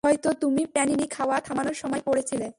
[0.03, 2.41] হয়তো তুমি প্যানিনি খাওয়া থামানোর সময় পড়েছিল।